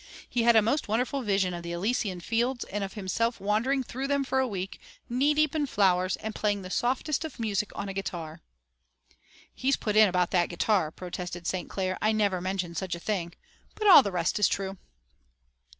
[0.27, 4.07] He had a most wonderful vision of the Elysian fields and of himself wandering through
[4.07, 7.87] them for a week, knee deep in flowers, and playing the softest of music on
[7.87, 8.41] a guitar."
[9.53, 11.69] "He's put that in about the guitar," protested St.
[11.69, 11.99] Clair.
[12.01, 13.33] "I never mentioned such a thing,
[13.75, 14.79] but all the rest is true."